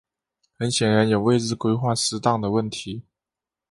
[0.57, 3.03] 很显然有位置规划失当的问题。